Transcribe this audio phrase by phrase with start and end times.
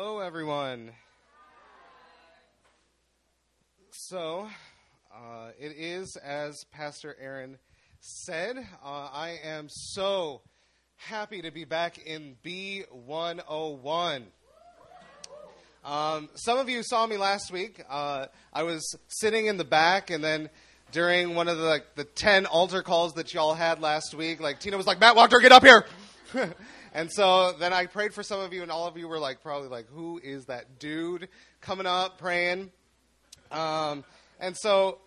[0.00, 0.92] Hello, everyone.
[3.90, 4.46] So,
[5.12, 7.58] uh, it is as Pastor Erin
[7.98, 10.42] said, uh, I am so
[10.94, 14.22] happy to be back in B101.
[15.84, 17.82] Um, some of you saw me last week.
[17.90, 20.48] Uh, I was sitting in the back, and then
[20.92, 24.60] during one of the like, the ten altar calls that y'all had last week, like
[24.60, 25.84] Tina was like, "Matt Walker, get up here!"
[26.94, 29.42] and so then I prayed for some of you, and all of you were like,
[29.42, 31.28] probably like, "Who is that dude
[31.60, 32.70] coming up praying?"
[33.50, 34.04] Um,
[34.40, 34.98] and so,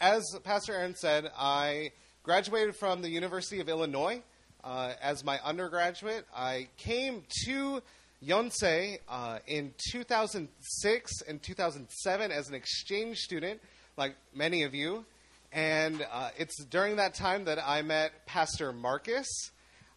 [0.00, 4.22] as Pastor Erin said, I graduated from the University of Illinois
[4.64, 6.26] uh, as my undergraduate.
[6.34, 7.82] I came to
[8.24, 13.60] Yonsei uh, in 2006 and 2007 as an exchange student,
[13.96, 15.04] like many of you.
[15.52, 19.26] And uh, it's during that time that I met Pastor Marcus.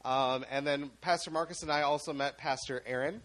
[0.05, 3.21] Um, and then Pastor Marcus and I also met Pastor Erin.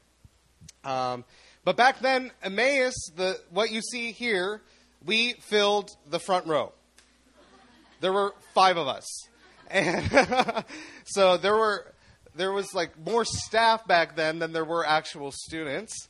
[0.84, 1.24] Um,
[1.64, 4.62] but back then, Emmaus, the, what you see here,
[5.04, 6.72] we filled the front row.
[8.00, 9.04] There were five of us.
[9.70, 10.64] And
[11.04, 11.92] so there were
[12.34, 16.08] there was like more staff back then than there were actual students.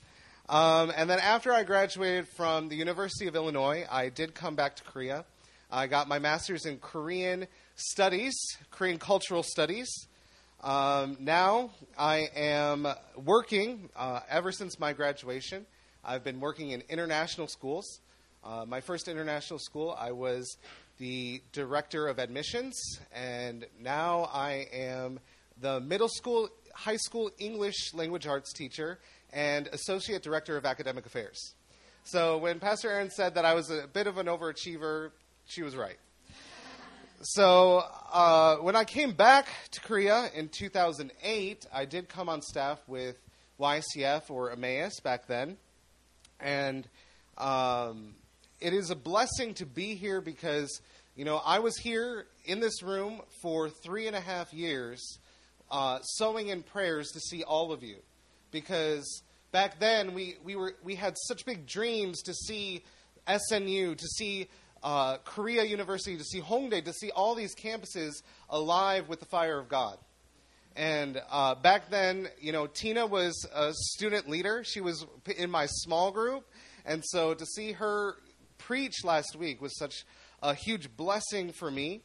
[0.48, 4.77] Um, and then after I graduated from the University of Illinois, I did come back
[4.77, 5.25] to Korea.
[5.70, 8.34] I got my master's in Korean studies,
[8.70, 9.88] Korean cultural studies.
[10.62, 15.66] Um, now I am working uh, ever since my graduation.
[16.04, 18.00] I've been working in international schools.
[18.42, 20.56] Uh, my first international school, I was
[20.98, 25.20] the director of admissions, and now I am
[25.60, 28.98] the middle school, high school English language arts teacher
[29.32, 31.54] and associate director of academic affairs.
[32.02, 35.10] So when Pastor Erin said that I was a bit of an overachiever,
[35.46, 35.98] she was right.
[37.20, 42.78] So uh, when I came back to Korea in 2008, I did come on staff
[42.86, 43.19] with
[43.58, 45.56] YCF or Emmaus back then,
[46.38, 46.86] and
[47.36, 48.14] um,
[48.60, 50.80] it is a blessing to be here because
[51.16, 55.19] you know I was here in this room for three and a half years,
[55.72, 57.97] uh, sowing in prayers to see all of you,
[58.53, 62.84] because back then we we were we had such big dreams to see
[63.26, 64.47] SNU, to see
[64.83, 69.59] uh, Korea University, to see Hongdae, to see all these campuses alive with the fire
[69.59, 69.99] of God.
[70.77, 74.62] And uh, back then, you know, Tina was a student leader.
[74.65, 75.05] She was
[75.37, 76.44] in my small group.
[76.84, 78.15] And so to see her
[78.59, 80.05] preach last week was such
[80.43, 82.03] a huge blessing for me.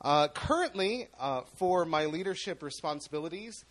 [0.00, 3.64] Uh, currently, uh, for my leadership responsibilities,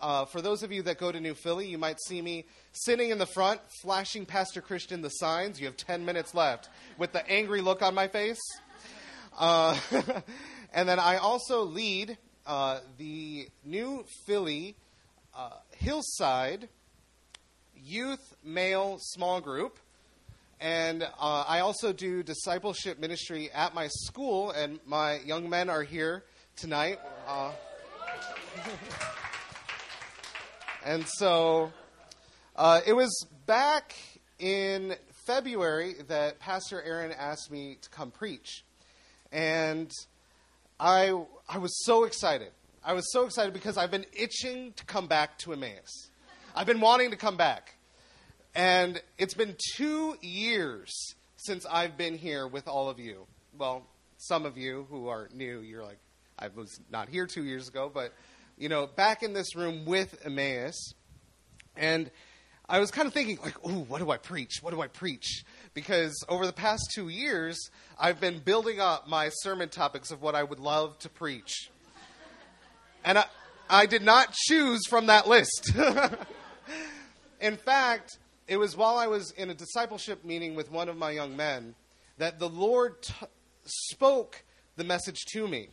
[0.00, 3.10] uh, for those of you that go to New Philly, you might see me sitting
[3.10, 5.60] in the front, flashing Pastor Christian the signs.
[5.60, 6.68] You have 10 minutes left
[6.98, 8.40] with the angry look on my face.
[9.36, 9.76] Uh,
[10.72, 14.76] and then I also lead uh, the New Philly
[15.36, 16.68] uh, Hillside
[17.76, 19.78] Youth Male Small Group.
[20.60, 25.82] And uh, I also do discipleship ministry at my school, and my young men are
[25.82, 26.24] here
[26.56, 27.00] tonight.
[30.84, 31.72] And so
[32.54, 33.94] uh, it was back
[34.38, 34.94] in
[35.26, 38.64] February that Pastor Erin asked me to come preach.
[39.32, 39.90] And
[40.78, 41.18] I,
[41.48, 42.50] I was so excited.
[42.84, 46.10] I was so excited because I've been itching to come back to Emmaus.
[46.54, 47.76] I've been wanting to come back.
[48.54, 53.26] And it's been two years since I've been here with all of you.
[53.56, 53.86] Well,
[54.18, 55.98] some of you who are new, you're like,
[56.38, 58.12] I was not here two years ago, but,
[58.56, 60.94] you know, back in this room with Emmaus.
[61.76, 62.10] And
[62.68, 64.60] I was kind of thinking, like, ooh, what do I preach?
[64.62, 65.44] What do I preach?
[65.74, 67.58] Because over the past two years,
[67.98, 71.70] I've been building up my sermon topics of what I would love to preach.
[73.04, 73.24] And I,
[73.68, 75.72] I did not choose from that list.
[77.40, 81.10] in fact, it was while I was in a discipleship meeting with one of my
[81.10, 81.74] young men
[82.18, 83.14] that the Lord t-
[83.64, 84.42] spoke
[84.76, 85.68] the message to me.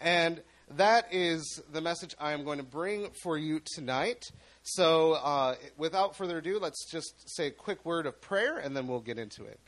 [0.00, 0.40] And
[0.76, 4.30] that is the message I am going to bring for you tonight.
[4.62, 8.86] So, uh, without further ado, let's just say a quick word of prayer and then
[8.86, 9.58] we'll get into it.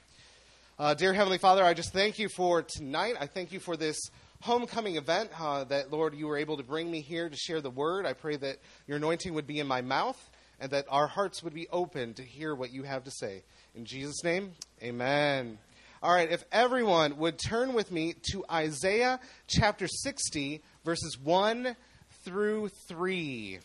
[0.79, 3.15] Uh, dear Heavenly Father, I just thank you for tonight.
[3.19, 3.99] I thank you for this
[4.43, 7.71] homecoming event uh, that, Lord, you were able to bring me here to share the
[7.71, 8.07] word.
[8.07, 10.19] I pray that your anointing would be in my mouth
[10.61, 13.43] and that our hearts would be open to hear what you have to say.
[13.75, 14.53] In Jesus' name,
[14.83, 15.59] amen.
[16.03, 21.77] All right, if everyone would turn with me to Isaiah chapter 60, verses 1
[22.25, 23.61] through 3.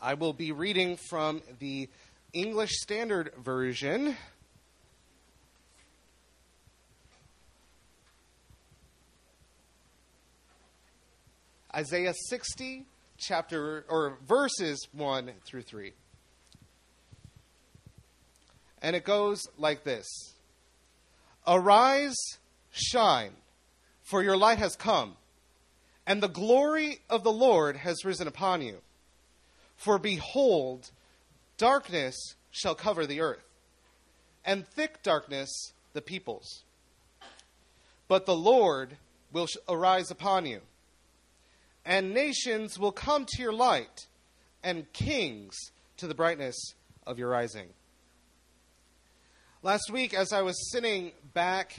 [0.00, 1.90] I will be reading from the
[2.32, 4.16] English Standard Version.
[11.74, 12.86] Isaiah 60,
[13.18, 15.92] chapter or verses 1 through 3.
[18.80, 20.06] And it goes like this
[21.50, 22.14] Arise,
[22.70, 23.32] shine,
[24.02, 25.16] for your light has come,
[26.06, 28.82] and the glory of the Lord has risen upon you.
[29.74, 30.90] For behold,
[31.56, 33.44] darkness shall cover the earth,
[34.44, 36.64] and thick darkness the peoples.
[38.08, 38.98] But the Lord
[39.32, 40.60] will arise upon you,
[41.82, 44.06] and nations will come to your light,
[44.62, 45.56] and kings
[45.96, 46.74] to the brightness
[47.06, 47.68] of your rising.
[49.64, 51.74] Last week, as I was sitting back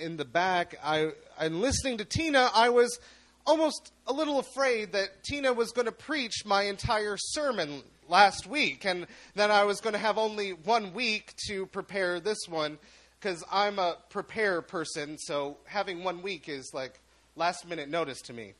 [0.00, 2.98] in the back, I, and listening to Tina, I was
[3.46, 8.86] almost a little afraid that Tina was going to preach my entire sermon last week,
[8.86, 12.78] and that I was going to have only one week to prepare this one,
[13.20, 16.98] because I'm a prepare person, so having one week is like
[17.36, 18.54] last minute notice to me.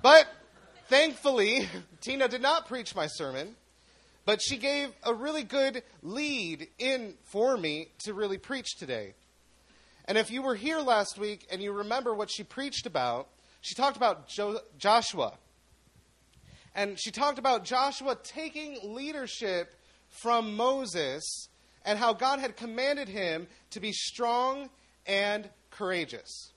[0.00, 0.28] But
[0.88, 1.68] thankfully,
[2.00, 3.56] Tina did not preach my sermon.
[4.26, 9.14] But she gave a really good lead in for me to really preach today.
[10.04, 13.28] And if you were here last week and you remember what she preached about,
[13.60, 15.34] she talked about jo- Joshua.
[16.74, 19.74] And she talked about Joshua taking leadership
[20.08, 21.48] from Moses
[21.84, 24.70] and how God had commanded him to be strong
[25.06, 26.52] and courageous.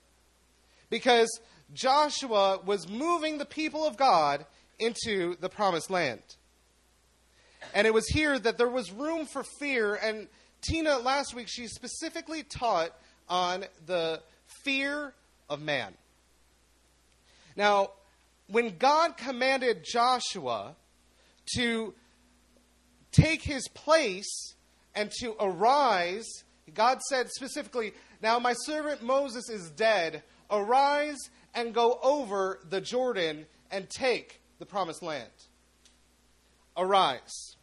[0.90, 1.40] Because
[1.72, 4.44] Joshua was moving the people of God
[4.80, 6.22] into the promised land.
[7.74, 9.94] And it was here that there was room for fear.
[9.94, 10.28] And
[10.60, 12.90] Tina, last week, she specifically taught
[13.28, 15.14] on the fear
[15.48, 15.94] of man.
[17.56, 17.90] Now,
[18.48, 20.74] when God commanded Joshua
[21.56, 21.94] to
[23.12, 24.54] take his place
[24.94, 26.26] and to arise,
[26.74, 27.92] God said specifically,
[28.22, 30.22] Now my servant Moses is dead.
[30.50, 31.18] Arise
[31.54, 35.30] and go over the Jordan and take the promised land
[36.80, 37.56] arise,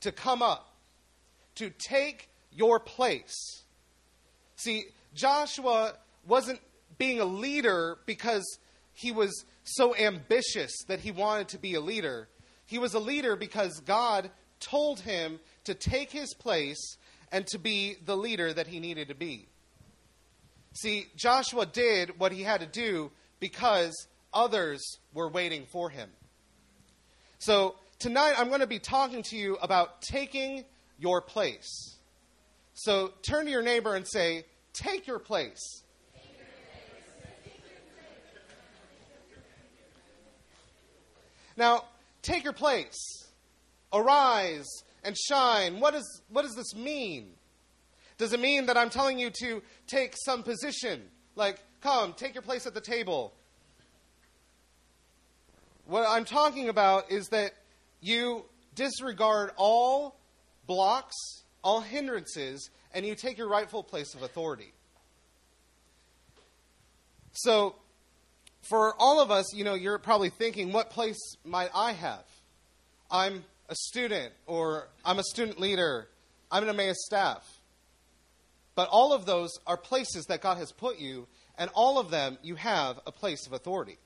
[0.00, 0.74] to come up,
[1.56, 3.62] to take your place.
[4.56, 5.94] See, Joshua
[6.26, 6.60] wasn't
[6.98, 8.58] being a leader because
[8.92, 12.28] he was so ambitious that he wanted to be a leader.
[12.66, 14.30] He was a leader because God
[14.60, 16.96] told him to take his place
[17.32, 19.46] and to be the leader that he needed to be.
[20.74, 23.10] See, Joshua did what he had to do
[23.40, 24.80] because others
[25.14, 26.10] were waiting for him.
[27.38, 30.64] So tonight I'm going to be talking to you about taking
[30.98, 31.96] your place.
[32.74, 35.82] So turn to your neighbor and say, Take your place.
[41.56, 41.84] Now,
[42.22, 43.28] take your place.
[43.92, 44.66] Arise
[45.04, 45.78] and shine.
[45.80, 47.32] What, is, what does this mean?
[48.16, 51.02] Does it mean that I'm telling you to take some position?
[51.36, 53.34] Like, come, take your place at the table.
[55.86, 57.52] What I'm talking about is that
[58.00, 58.44] you
[58.74, 60.16] disregard all
[60.66, 61.16] blocks,
[61.62, 64.72] all hindrances, and you take your rightful place of authority.
[67.32, 67.76] So,
[68.68, 72.24] for all of us, you know, you're probably thinking, what place might I have?
[73.10, 76.08] I'm a student, or I'm a student leader,
[76.50, 77.44] I'm an Emmaus staff.
[78.74, 81.26] But all of those are places that God has put you,
[81.58, 83.98] and all of them you have a place of authority.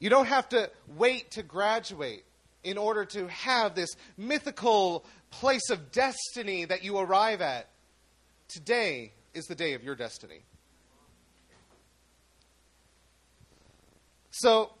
[0.00, 2.24] You don't have to wait to graduate
[2.64, 7.68] in order to have this mythical place of destiny that you arrive at.
[8.48, 10.40] Today is the day of your destiny.
[14.30, 14.72] So,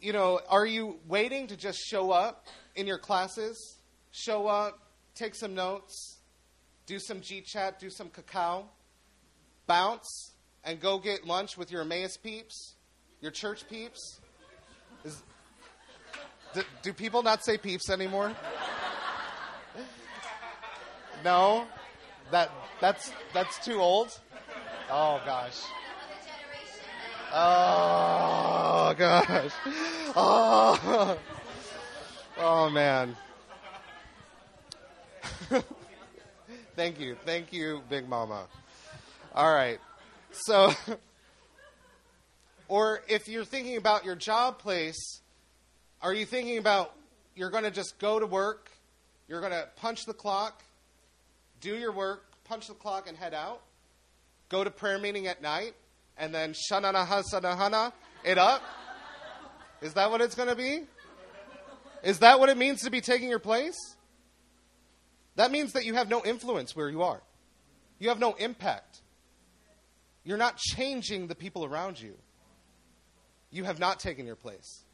[0.00, 3.76] you know, are you waiting to just show up in your classes?
[4.10, 4.78] Show up,
[5.14, 6.18] take some notes,
[6.86, 8.64] do some G chat, do some Kakao,
[9.66, 10.32] bounce,
[10.64, 12.74] and go get lunch with your Emmaus peeps,
[13.20, 14.20] your church peeps?
[15.06, 15.22] Is,
[16.52, 18.34] do, do people not say peeps anymore?
[21.24, 21.66] No?
[22.32, 24.18] That that's that's too old?
[24.90, 25.62] Oh gosh.
[27.32, 29.52] Oh gosh.
[30.16, 31.18] Oh.
[32.38, 33.16] Oh man.
[36.76, 37.16] Thank you.
[37.24, 38.46] Thank you, Big Mama.
[39.34, 39.78] All right.
[40.32, 40.72] So
[42.68, 45.20] or if you're thinking about your job place,
[46.02, 46.92] are you thinking about
[47.34, 48.70] you're going to just go to work,
[49.28, 50.62] you're going to punch the clock,
[51.60, 53.62] do your work, punch the clock, and head out?
[54.48, 55.74] Go to prayer meeting at night,
[56.16, 57.92] and then shanana hasanahana
[58.24, 58.62] it up?
[59.80, 60.84] Is that what it's going to be?
[62.02, 63.76] Is that what it means to be taking your place?
[65.36, 67.20] That means that you have no influence where you are.
[67.98, 69.00] You have no impact.
[70.24, 72.16] You're not changing the people around you
[73.56, 74.84] you have not taken your place.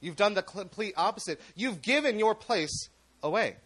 [0.00, 1.40] You've done the complete opposite.
[1.56, 2.88] You've given your place
[3.22, 3.56] away.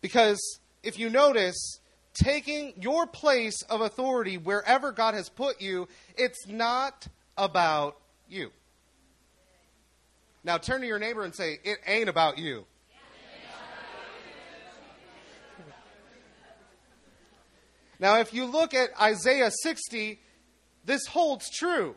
[0.00, 0.38] Because
[0.82, 1.80] if you notice,
[2.14, 7.96] taking your place of authority wherever God has put you, it's not about
[8.28, 8.50] you.
[10.44, 12.66] Now turn to your neighbor and say, It ain't about you.
[17.98, 20.18] Now, if you look at Isaiah 60,
[20.86, 21.96] this holds true.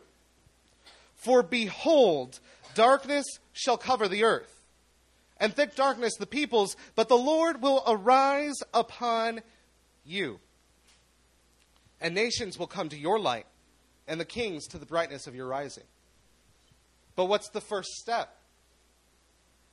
[1.24, 2.38] For behold,
[2.74, 4.66] darkness shall cover the earth,
[5.38, 9.40] and thick darkness the peoples, but the Lord will arise upon
[10.04, 10.38] you.
[11.98, 13.46] And nations will come to your light,
[14.06, 15.84] and the kings to the brightness of your rising.
[17.16, 18.36] But what's the first step?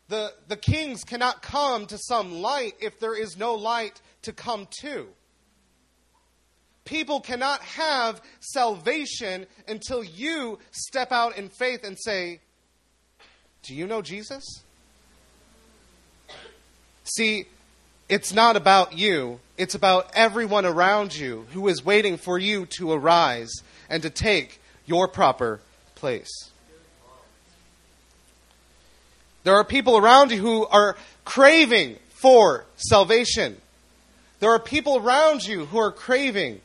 [0.08, 4.70] The, the kings cannot come to some light if there is no light to come
[4.82, 5.10] to.
[6.86, 12.40] People cannot have salvation until you step out in faith and say,
[13.64, 14.44] Do you know Jesus?
[17.04, 17.46] See,
[18.10, 22.92] it's not about you, it's about everyone around you who is waiting for you to
[22.92, 23.52] arise
[23.90, 25.62] and to take your proper
[25.96, 26.50] place.
[29.44, 30.96] There are people around you who are
[31.26, 33.58] craving for salvation.
[34.40, 36.62] There are people around you who are craving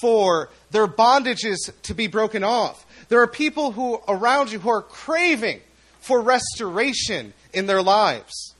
[0.00, 2.84] for their bondages to be broken off.
[3.08, 5.60] There are people who around you who are craving
[6.00, 8.54] for restoration in their lives.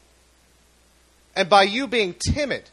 [1.37, 2.69] And by you being timid,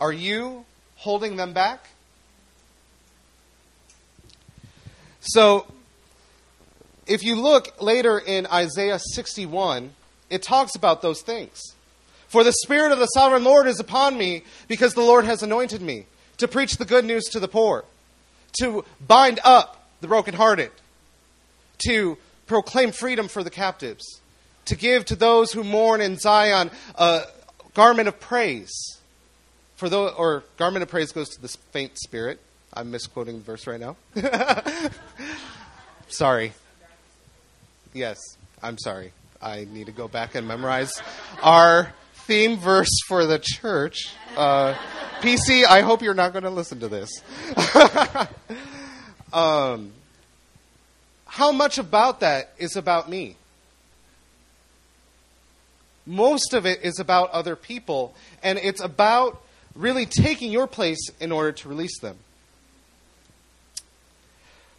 [0.00, 0.64] are you
[0.96, 1.88] holding them back?
[5.20, 5.66] So,
[7.06, 9.92] if you look later in Isaiah 61,
[10.30, 11.60] it talks about those things.
[12.28, 15.80] For the Spirit of the sovereign Lord is upon me, because the Lord has anointed
[15.80, 16.06] me
[16.38, 17.84] to preach the good news to the poor,
[18.60, 20.70] to bind up the brokenhearted,
[21.86, 24.20] to proclaim freedom for the captives,
[24.66, 27.22] to give to those who mourn in Zion a
[27.74, 28.98] garment of praise.
[29.76, 32.40] For those, or garment of praise goes to the faint spirit.
[32.72, 33.96] I'm misquoting the verse right now.
[36.08, 36.52] sorry.
[37.92, 38.18] Yes,
[38.62, 39.12] I'm sorry.
[39.40, 41.02] I need to go back and memorize
[41.42, 41.92] our
[42.26, 44.14] theme verse for the church.
[44.36, 44.74] Uh,
[45.20, 47.10] PC, I hope you're not going to listen to this.
[49.32, 49.92] um,
[51.26, 53.36] how much about that is about me?
[56.06, 59.42] Most of it is about other people, and it's about
[59.74, 62.16] really taking your place in order to release them.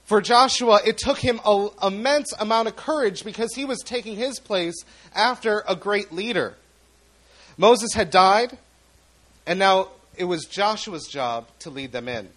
[0.06, 4.40] For Joshua, it took him an immense amount of courage because he was taking his
[4.40, 4.76] place
[5.16, 6.56] after a great leader.
[7.58, 8.58] Moses had died,
[9.46, 12.30] and now it was Joshua's job to lead them in.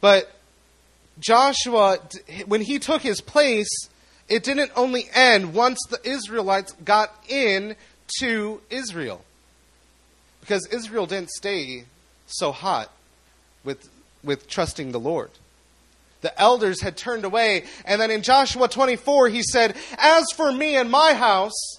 [0.00, 0.30] But
[1.18, 1.98] Joshua,
[2.46, 3.88] when he took his place,
[4.28, 7.76] it didn't only end once the Israelites got in
[8.20, 9.24] to Israel.
[10.40, 11.84] Because Israel didn't stay
[12.26, 12.90] so hot
[13.64, 13.88] with,
[14.22, 15.30] with trusting the Lord.
[16.20, 17.64] The elders had turned away.
[17.84, 21.78] And then in Joshua 24, he said, As for me and my house,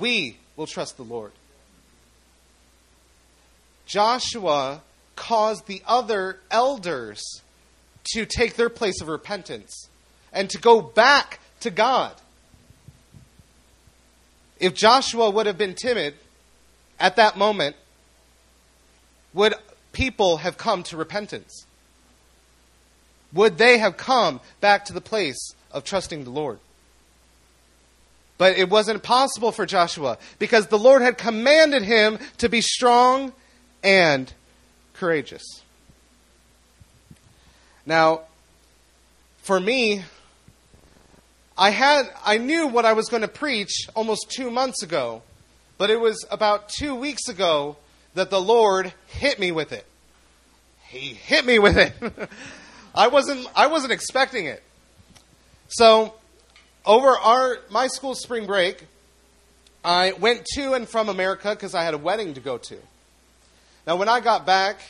[0.00, 1.32] we will trust the Lord.
[3.86, 4.82] Joshua
[5.14, 7.42] caused the other elders
[8.12, 9.88] to take their place of repentance
[10.32, 12.14] and to go back to God.
[14.58, 16.14] If Joshua would have been timid
[16.98, 17.76] at that moment,
[19.34, 19.54] would
[19.92, 21.66] people have come to repentance?
[23.32, 26.58] Would they have come back to the place of trusting the Lord?
[28.40, 33.34] But it wasn't possible for Joshua because the Lord had commanded him to be strong
[33.82, 34.32] and
[34.94, 35.42] courageous.
[37.84, 38.22] Now,
[39.42, 40.04] for me,
[41.58, 45.20] I had I knew what I was going to preach almost 2 months ago,
[45.76, 47.76] but it was about 2 weeks ago
[48.14, 49.84] that the Lord hit me with it.
[50.88, 51.92] He hit me with it.
[52.94, 54.62] I wasn't I wasn't expecting it.
[55.68, 56.14] So,
[56.84, 58.86] over our my school spring break,
[59.84, 62.78] I went to and from America because I had a wedding to go to.
[63.86, 64.80] Now, when I got back,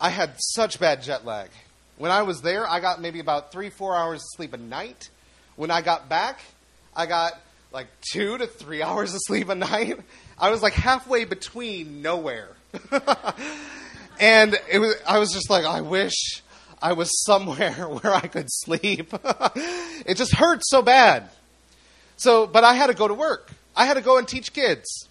[0.00, 1.50] I had such bad jet lag.
[1.98, 5.08] When I was there, I got maybe about three, four hours of sleep a night.
[5.56, 6.40] When I got back,
[6.94, 7.32] I got
[7.72, 9.98] like two to three hours of sleep a night.
[10.38, 12.50] I was like halfway between nowhere.
[14.20, 16.42] and it was, I was just like, I wish
[16.80, 19.12] I was somewhere where I could sleep.
[20.06, 21.30] it just hurt so bad.
[22.16, 23.50] So, but I had to go to work.
[23.74, 25.08] I had to go and teach kids.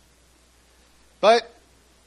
[1.22, 1.51] But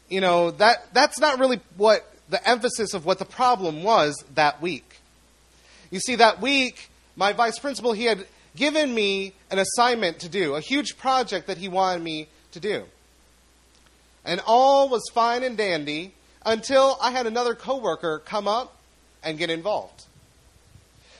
[0.08, 4.60] you know, that, that's not really what the emphasis of what the problem was that
[4.60, 4.96] week.
[5.90, 10.54] You see, that week, my vice principal, he had given me an assignment to do,
[10.54, 12.84] a huge project that he wanted me to do.
[14.24, 16.12] And all was fine and dandy
[16.44, 18.74] until I had another coworker come up
[19.22, 20.04] and get involved.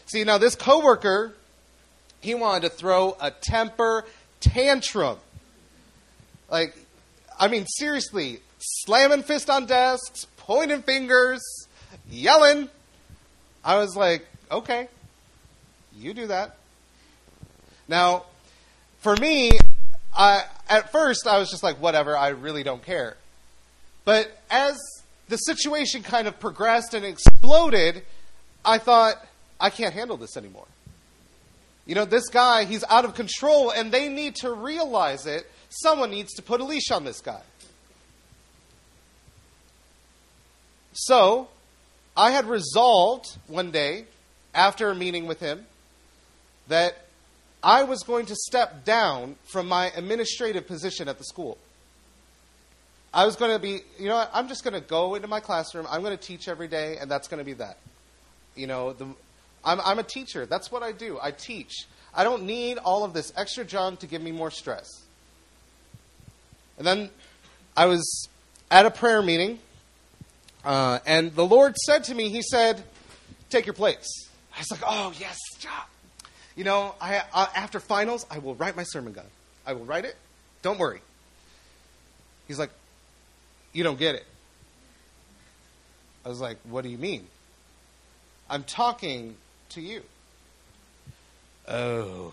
[0.07, 1.35] See, now this coworker,
[2.21, 4.05] he wanted to throw a temper
[4.41, 5.19] tantrum.
[6.51, 6.75] Like,
[7.39, 11.43] I mean, seriously, slamming fist on desks, pointing fingers,
[12.11, 12.69] yelling.
[13.65, 14.89] I was like, okay,
[15.97, 16.57] you do that.
[17.87, 18.25] Now,
[19.01, 19.53] for me,
[20.17, 23.17] I, at first I was just like, whatever, I really don't care.
[24.05, 24.79] But as
[25.29, 27.05] the situation kind of progressed and
[27.49, 28.03] exploded,
[28.65, 29.15] I thought,
[29.59, 30.67] I can't handle this anymore.
[31.87, 35.51] You know, this guy, he's out of control, and they need to realize it.
[35.71, 37.41] Someone needs to put a leash on this guy.
[40.93, 41.49] So,
[42.17, 44.05] I had resolved one day,
[44.55, 45.67] after a meeting with him,
[46.67, 47.07] that
[47.63, 51.57] I was going to step down from my administrative position at the school.
[53.13, 55.87] I was going to be, you know I'm just going to go into my classroom,
[55.91, 57.79] I'm going to teach every day, and that's going to be that.
[58.55, 59.07] You know, the,
[59.65, 60.47] I'm, I'm a teacher.
[60.47, 61.19] That's what I do.
[61.23, 61.87] I teach.
[62.15, 64.89] I don't need all of this extra junk to give me more stress.
[66.77, 67.11] And then
[67.77, 68.29] I was
[68.71, 69.59] at a prayer meeting,
[70.65, 72.83] uh, and the Lord said to me, He said,
[73.51, 74.29] Take your place.
[74.55, 75.87] I was like, Oh, yes, job.
[76.57, 79.25] You know, I, uh, after finals, I will write my sermon guide.
[79.65, 80.17] I will write it.
[80.63, 81.01] Don't worry.
[82.49, 82.71] He's like,
[83.73, 84.27] You don't get it.
[86.25, 87.27] I was like, What do you mean?
[88.51, 89.37] I'm talking
[89.71, 90.03] to you.
[91.67, 92.33] Oh.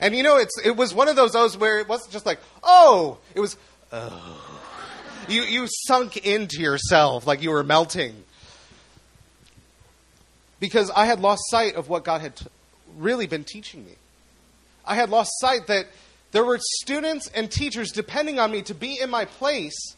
[0.00, 2.40] And you know, it's, it was one of those O's where it wasn't just like,
[2.62, 3.56] oh, it was,
[3.92, 4.62] oh.
[5.28, 8.24] You, you sunk into yourself like you were melting.
[10.58, 12.46] Because I had lost sight of what God had t-
[12.96, 13.92] really been teaching me.
[14.84, 15.86] I had lost sight that
[16.32, 19.96] there were students and teachers depending on me to be in my place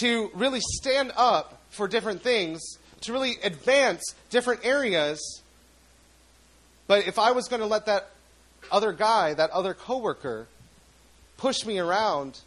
[0.00, 2.60] to really stand up for different things
[3.02, 5.42] to really advance different areas.
[6.86, 8.10] But if I was going to let that
[8.70, 10.46] other guy, that other coworker,
[11.36, 12.40] push me around,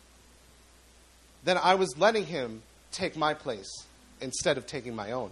[1.44, 2.62] then I was letting him
[2.92, 3.70] take my place
[4.20, 5.32] instead of taking my own.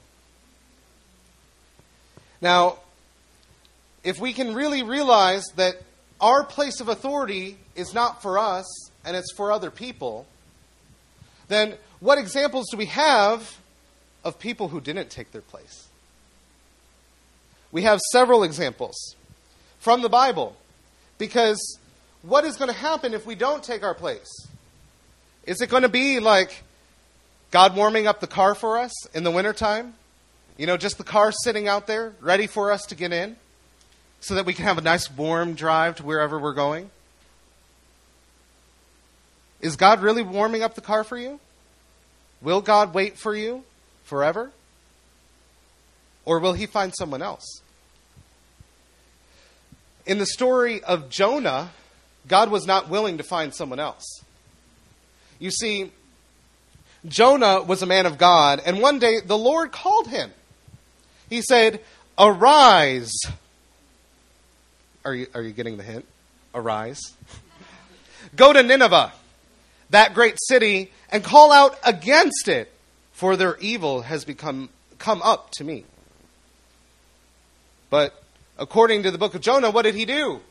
[2.41, 2.77] Now,
[4.03, 5.75] if we can really realize that
[6.21, 10.25] our place of authority is not for us and it's for other people,
[11.49, 13.57] then what examples do we have
[14.23, 15.87] of people who didn't take their place.
[17.71, 19.15] We have several examples
[19.79, 20.55] from the Bible
[21.17, 21.79] because
[22.21, 24.47] what is going to happen if we don't take our place?
[25.45, 26.63] Is it going to be like
[27.51, 29.93] God warming up the car for us in the wintertime?
[30.57, 33.37] You know, just the car sitting out there ready for us to get in
[34.19, 36.89] so that we can have a nice warm drive to wherever we're going?
[39.61, 41.39] Is God really warming up the car for you?
[42.41, 43.63] Will God wait for you?
[44.09, 44.51] forever?
[46.25, 47.61] Or will he find someone else?
[50.05, 51.69] In the story of Jonah,
[52.27, 54.03] God was not willing to find someone else.
[55.37, 55.91] You see,
[57.07, 60.31] Jonah was a man of God, and one day the Lord called him.
[61.29, 61.79] He said,
[62.17, 63.13] Arise.
[65.05, 66.05] Are you, are you getting the hint?
[66.53, 66.99] Arise.
[68.35, 69.13] Go to Nineveh,
[69.89, 72.71] that great city, and call out against it
[73.11, 75.85] for their evil has become come up to me.
[77.89, 78.21] But
[78.57, 80.41] according to the book of Jonah, what did he do?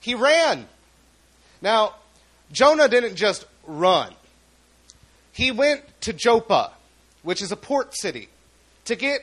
[0.00, 0.66] He ran.
[1.62, 1.94] Now,
[2.50, 4.12] Jonah didn't just run.
[5.32, 6.72] He went to Joppa,
[7.22, 8.28] which is a port city,
[8.86, 9.20] to get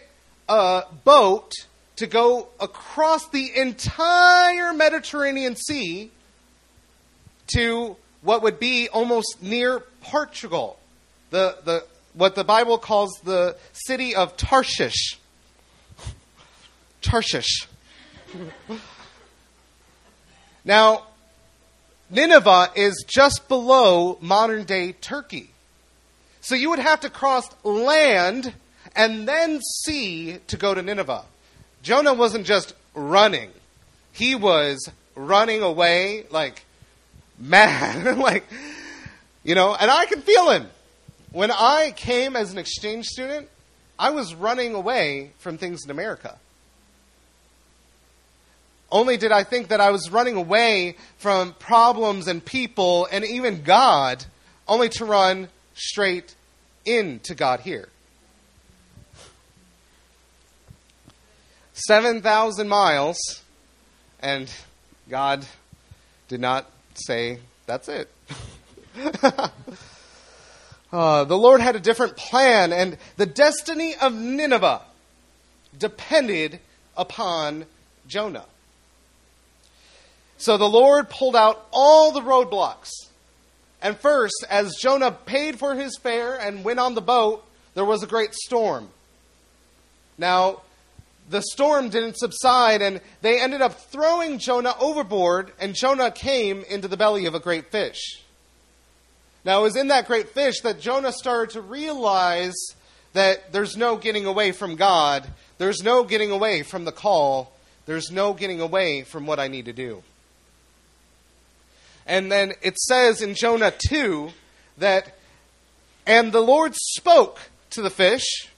[0.48, 1.52] a boat
[1.98, 6.12] to go across the entire Mediterranean Sea
[7.56, 10.80] to what would be almost near Portugal,
[11.30, 15.20] the, the what the Bible calls the city of Tarshish.
[17.02, 17.68] Tarshish.
[20.66, 21.04] now,
[22.10, 25.52] Nineveh is just below modern day Turkey.
[26.42, 28.54] So you would have to cross land
[28.96, 31.24] and then sea to go to Nineveh.
[31.84, 33.52] Jonah wasn't just running,
[34.12, 36.64] he was running away like
[37.38, 38.18] mad.
[38.18, 38.46] like,
[39.44, 40.68] you know, and I can feel him.
[41.32, 43.48] When I came as an exchange student,
[44.00, 46.38] I was running away from things in America.
[48.92, 53.64] Only did I think that I was running away from problems and people and even
[53.64, 54.24] God,
[54.68, 56.34] only to run straight
[56.86, 57.90] into God here.
[61.74, 63.20] 7,000 miles,
[64.20, 64.52] and
[65.10, 65.46] God
[66.28, 66.70] did not
[67.06, 68.10] say, That's it.
[70.92, 74.82] uh, the Lord had a different plan, and the destiny of Nineveh
[75.78, 76.60] depended
[76.96, 77.66] upon
[78.08, 78.46] Jonah.
[80.38, 82.92] So the Lord pulled out all the roadblocks.
[83.82, 87.44] And first, as Jonah paid for his fare and went on the boat,
[87.76, 88.90] there was a great storm.
[90.18, 90.62] Now,
[91.30, 96.88] the storm didn't subside, and they ended up throwing Jonah overboard, and Jonah came into
[96.88, 98.22] the belly of a great fish.
[99.44, 102.56] Now, it was in that great fish that Jonah started to realize
[103.14, 107.52] that there's no getting away from God, there's no getting away from the call,
[107.86, 110.04] there's no getting away from what I need to do.
[112.06, 114.30] And then it says in Jonah 2
[114.78, 115.14] that,
[116.06, 117.40] and the Lord spoke
[117.72, 118.50] to the fish,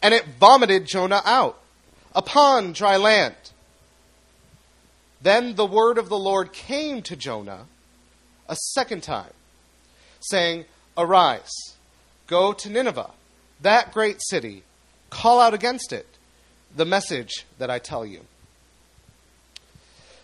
[0.00, 1.58] and it vomited Jonah out
[2.18, 3.36] upon dry land.
[5.22, 7.66] Then the word of the Lord came to Jonah
[8.48, 9.32] a second time,
[10.18, 10.64] saying,
[10.96, 11.52] Arise,
[12.26, 13.10] go to Nineveh,
[13.60, 14.64] that great city,
[15.10, 16.06] call out against it
[16.74, 18.22] the message that I tell you.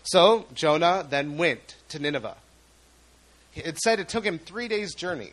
[0.03, 2.35] So Jonah then went to Nineveh.
[3.55, 5.31] It said it took him three days' journey.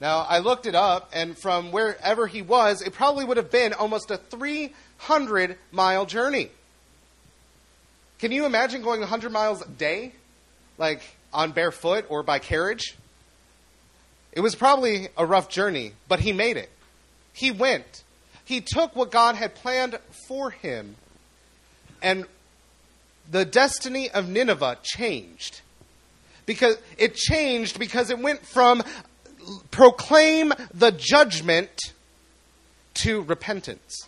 [0.00, 3.72] Now, I looked it up, and from wherever he was, it probably would have been
[3.74, 4.16] almost a
[4.98, 6.50] 300 mile journey.
[8.18, 10.12] Can you imagine going 100 miles a day?
[10.76, 12.96] Like on barefoot or by carriage?
[14.32, 16.70] It was probably a rough journey, but he made it.
[17.32, 18.04] He went.
[18.44, 20.96] He took what God had planned for him,
[22.00, 22.24] and
[23.30, 25.60] the destiny of Nineveh changed.
[26.46, 28.82] Because it changed because it went from
[29.70, 31.92] proclaim the judgment
[32.94, 34.07] to repentance.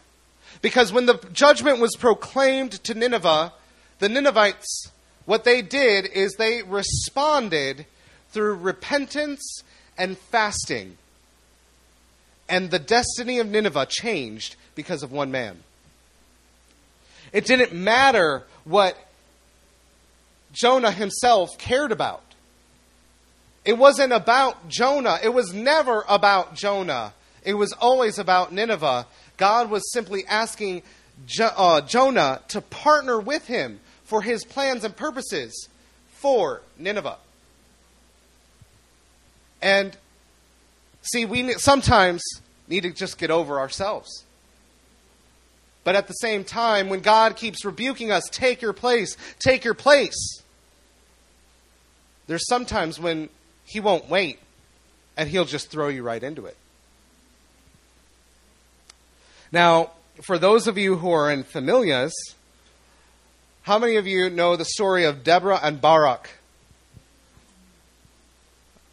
[0.62, 3.52] Because when the judgment was proclaimed to Nineveh,
[3.98, 4.90] the Ninevites,
[5.24, 7.86] what they did is they responded
[8.30, 9.62] through repentance
[9.96, 10.98] and fasting.
[12.48, 15.62] And the destiny of Nineveh changed because of one man.
[17.32, 18.96] It didn't matter what
[20.52, 22.22] Jonah himself cared about.
[23.64, 25.18] It wasn't about Jonah.
[25.22, 27.12] It was never about Jonah.
[27.44, 29.06] It was always about Nineveh.
[29.40, 30.82] God was simply asking
[31.26, 35.68] jo- uh, Jonah to partner with him for his plans and purposes
[36.10, 37.16] for Nineveh.
[39.62, 39.96] And
[41.02, 42.22] see, we sometimes
[42.68, 44.24] need to just get over ourselves.
[45.82, 49.74] But at the same time, when God keeps rebuking us, take your place, take your
[49.74, 50.42] place,
[52.26, 53.30] there's sometimes when
[53.64, 54.38] he won't wait,
[55.16, 56.56] and He'll just throw you right into it.
[59.52, 59.90] Now,
[60.22, 62.12] for those of you who are in familias,
[63.62, 66.30] how many of you know the story of Deborah and Barak?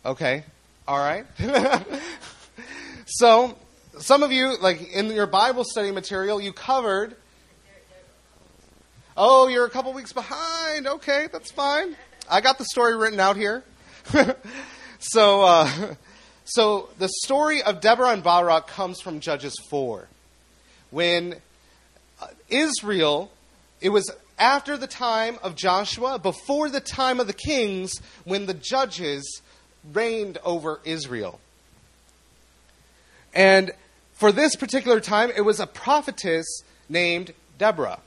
[0.06, 0.43] Okay,
[0.88, 1.26] all right.
[3.06, 3.56] so,
[4.00, 7.15] some of you, like in your Bible study material, you covered.
[9.15, 10.88] Oh, you're a couple weeks behind.
[10.88, 11.96] Okay, that's fine.
[12.30, 13.63] I got the story written out here.
[15.00, 15.96] so, uh,
[16.46, 20.08] so the story of Deborah and Barak comes from Judges 4.
[20.91, 21.36] When
[22.21, 23.32] uh, Israel,
[23.82, 28.54] it was after the time of Joshua, before the time of the kings, when the
[28.54, 29.41] judges
[29.93, 31.39] reigned over Israel.
[33.34, 33.71] And
[34.13, 38.00] for this particular time, it was a prophetess named Deborah.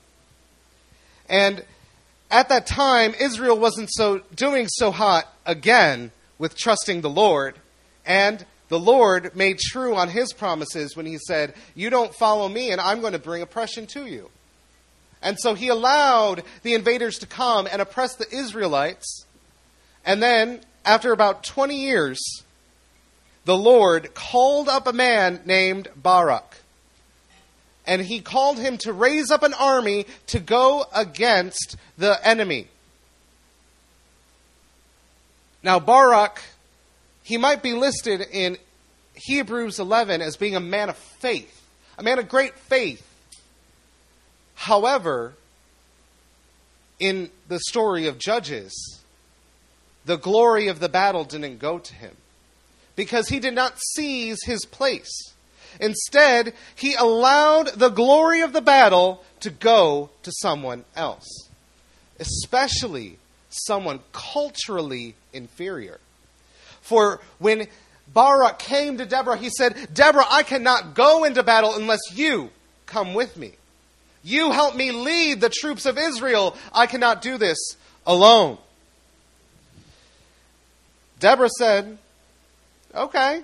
[1.29, 1.65] And
[2.31, 7.57] at that time, Israel wasn't so doing so hot again with trusting the Lord,
[8.05, 12.71] and the Lord made true on his promises when he said, You don't follow me,
[12.71, 14.31] and I'm going to bring oppression to you.
[15.21, 19.27] And so he allowed the invaders to come and oppress the Israelites.
[20.07, 22.43] And then, after about 20 years,
[23.45, 26.61] the Lord called up a man named Barak
[27.91, 32.69] and he called him to raise up an army to go against the enemy.
[35.63, 36.41] Now, Barak,
[37.23, 38.59] he might be listed in
[39.15, 41.63] Hebrews 11 as being a man of faith,
[41.99, 43.07] a man of great faith.
[44.55, 45.35] However,
[46.99, 49.01] in the story of Judges,
[50.05, 52.17] the glory of the battle didn't go to him
[52.97, 55.33] because he did not seize his place.
[55.81, 61.49] Instead, he allowed the glory of the battle to go to someone else,
[62.19, 66.01] especially someone culturally inferior.
[66.81, 67.69] For when
[68.13, 72.51] Barak came to Deborah, he said, Deborah, I cannot go into battle unless you
[72.87, 73.53] come with me.
[74.23, 76.57] You help me lead the troops of Israel.
[76.73, 77.59] I cannot do this
[78.07, 78.59] alone.
[81.19, 81.99] Deborah said,
[82.95, 83.43] Okay.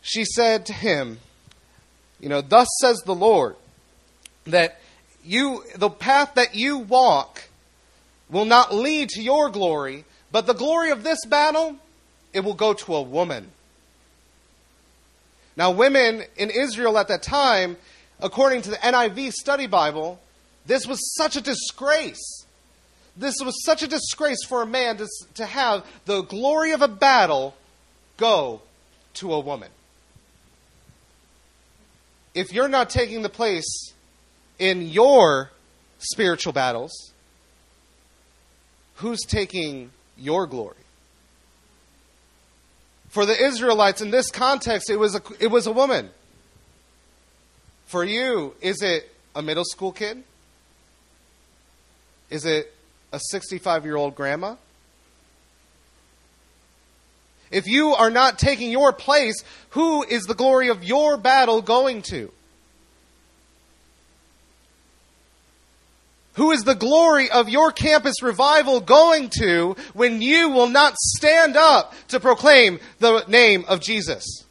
[0.00, 1.18] She said to him,
[2.20, 3.56] You know, thus says the Lord,
[4.46, 4.80] that
[5.24, 7.42] you, the path that you walk
[8.30, 11.76] will not lead to your glory, but the glory of this battle,
[12.32, 13.52] it will go to a woman.
[15.56, 17.76] Now, women in Israel at that time,
[18.18, 20.18] according to the NIV Study Bible,
[20.66, 22.46] this was such a disgrace.
[23.16, 26.88] This was such a disgrace for a man to, to have the glory of a
[26.88, 27.54] battle
[28.16, 28.60] go
[29.14, 29.70] to a woman.
[32.34, 33.92] If you're not taking the place
[34.58, 35.52] in your
[36.00, 37.12] spiritual battles,
[38.96, 40.76] who's taking your glory?
[43.08, 46.10] For the Israelites in this context, it was a, it was a woman.
[47.86, 50.24] For you, is it a middle school kid?
[52.28, 52.74] Is it
[53.12, 54.56] a 65 year old grandma?
[57.52, 62.02] If you are not taking your place, who is the glory of your battle going
[62.10, 62.32] to?
[66.34, 71.56] Who is the glory of your campus revival going to when you will not stand
[71.56, 74.44] up to proclaim the name of Jesus?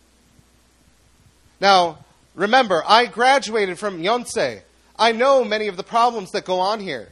[1.60, 2.00] Now,
[2.36, 4.62] remember, I graduated from Yonsei.
[4.98, 7.10] I know many of the problems that go on here.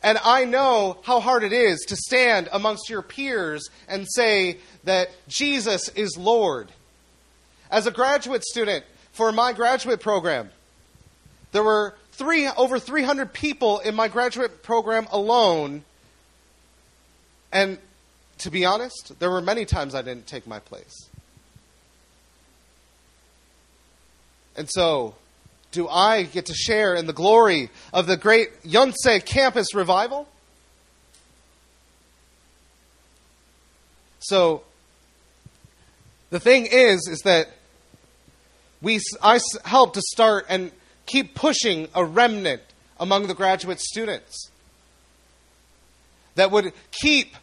[0.00, 5.10] And I know how hard it is to stand amongst your peers and say that
[5.26, 6.68] Jesus is Lord.
[7.70, 10.50] As a graduate student for my graduate program,
[11.50, 15.84] there were three, over 300 people in my graduate program alone.
[17.52, 17.78] And
[18.38, 21.08] to be honest, there were many times I didn't take my place.
[24.56, 25.14] And so,
[25.70, 30.26] do I get to share in the glory of the great Yonsei campus revival?
[34.18, 34.64] So,
[36.30, 37.48] the thing is, is that
[38.82, 40.72] we, I helped to start and
[41.08, 42.62] keep pushing a remnant
[43.00, 44.50] among the graduate students
[46.36, 47.34] that would keep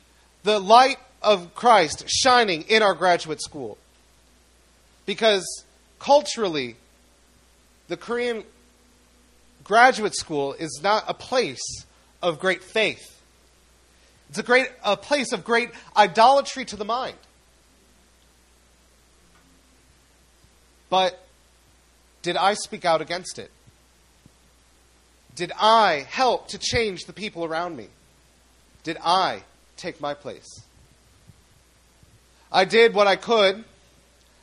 [0.43, 3.77] the light of Christ shining in our graduate school.
[5.05, 5.43] Because
[5.99, 6.77] culturally,
[7.87, 8.43] the Korean
[9.63, 11.85] graduate school is not a place
[12.21, 13.11] of great faith.
[14.29, 17.17] It's a great a place of great idolatry to the mind.
[20.89, 21.19] But
[22.21, 23.51] did I speak out against it?
[25.35, 27.87] Did I help to change the people around me?
[28.83, 29.43] Did I
[29.75, 30.61] take my place?
[32.51, 33.63] I did what I could,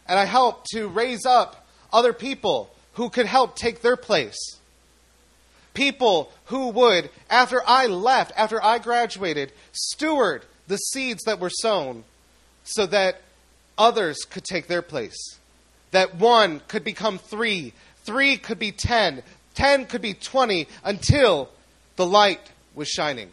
[0.06, 4.58] and I helped to raise up other people who could help take their place.
[5.72, 12.04] People who would, after I left, after I graduated, steward the seeds that were sown
[12.64, 13.22] so that
[13.78, 15.38] others could take their place.
[15.92, 17.72] That one could become three,
[18.04, 19.22] three could be ten,
[19.54, 21.48] 10 could be 20 until
[21.96, 23.30] the light was shining.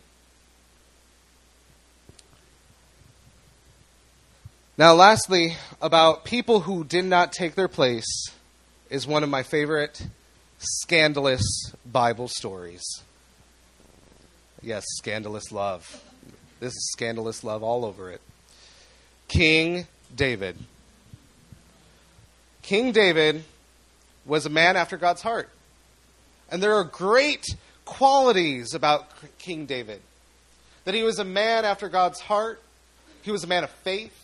[4.78, 8.08] Now, lastly, about people who did not take their place
[8.90, 10.02] is one of my favorite
[10.58, 12.82] scandalous Bible stories.
[14.62, 16.02] Yes, scandalous love.
[16.60, 18.22] This is scandalous love all over it.
[19.28, 20.58] King David.
[22.62, 23.44] King David
[24.26, 25.50] was a man after God's heart.
[26.52, 27.46] And there are great
[27.86, 30.02] qualities about King David.
[30.86, 32.62] That he was a man after God's heart,
[33.22, 34.16] he was a man of faith.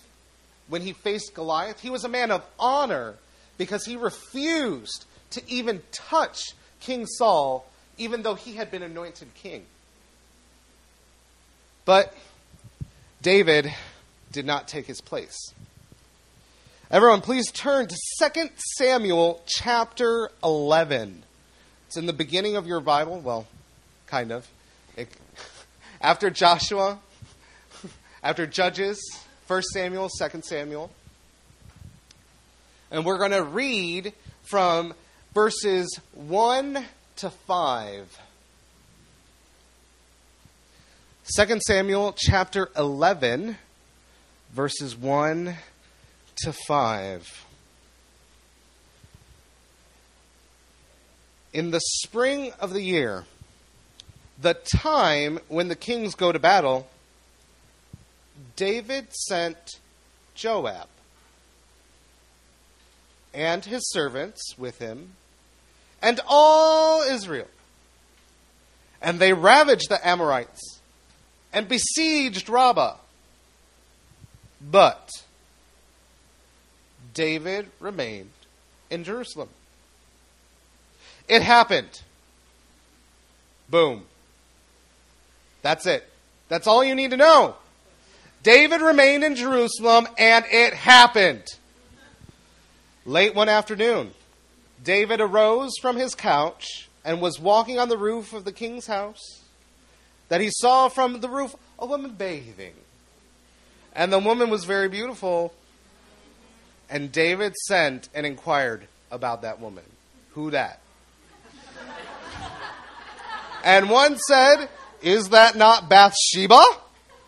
[0.68, 3.16] When he faced Goliath, he was a man of honor
[3.58, 9.64] because he refused to even touch King Saul, even though he had been anointed king.
[11.84, 12.16] But
[13.22, 13.72] David
[14.32, 15.54] did not take his place.
[16.90, 17.96] Everyone, please turn to
[18.34, 21.24] 2 Samuel chapter 11.
[21.88, 23.20] It's in the beginning of your Bible.
[23.20, 23.48] Well,
[24.08, 24.48] kind of.
[24.98, 25.10] It,
[26.02, 27.00] after Joshua,
[28.24, 29.00] after Judges,
[29.48, 30.92] 1 Samuel, 2 Samuel.
[32.92, 34.94] And we're going to read from
[35.34, 36.86] verses 1
[37.18, 38.20] to 5.
[41.36, 43.58] 2 Samuel chapter 11,
[44.54, 45.56] verses 1
[46.44, 47.45] to 5.
[51.56, 53.24] In the spring of the year,
[54.42, 56.86] the time when the kings go to battle,
[58.58, 59.80] David sent
[60.34, 60.90] Joab
[63.34, 65.14] and his servants with him
[66.02, 67.48] and all Israel.
[69.02, 70.82] And they ravaged the Amorites
[71.54, 72.98] and besieged Rabbah.
[74.60, 75.10] But
[77.14, 78.32] David remained
[78.90, 79.48] in Jerusalem.
[81.28, 82.02] It happened.
[83.70, 84.04] Boom.
[85.62, 86.08] That's it.
[86.48, 87.56] That's all you need to know.
[88.44, 91.46] David remained in Jerusalem, and it happened.
[93.06, 94.12] Late one afternoon,
[94.84, 99.42] David arose from his couch and was walking on the roof of the king's house.
[100.30, 102.74] That he saw from the roof a woman bathing.
[103.94, 105.54] And the woman was very beautiful.
[106.90, 109.86] And David sent and inquired about that woman.
[110.32, 110.82] Who that?
[113.66, 114.70] And one said,
[115.02, 116.62] Is that not Bathsheba,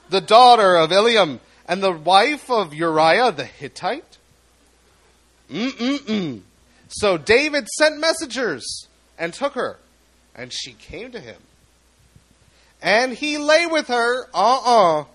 [0.10, 4.18] the daughter of Eliam, and the wife of Uriah the Hittite?
[5.50, 6.42] Mm-mm-mm.
[6.90, 9.78] So David sent messengers and took her,
[10.36, 11.42] and she came to him.
[12.82, 15.06] And he lay with her, uh uh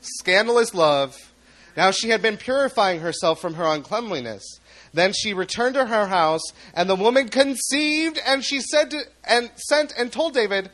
[0.00, 1.29] scandalous love.
[1.76, 4.60] Now she had been purifying herself from her uncleanliness.
[4.92, 6.42] Then she returned to her house,
[6.74, 10.68] and the woman conceived, and she said to, and sent and told David,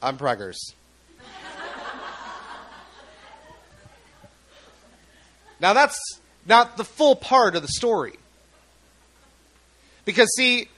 [0.00, 0.56] I'm preggers.
[5.60, 5.98] now that's
[6.46, 8.14] not the full part of the story.
[10.04, 10.68] Because, see,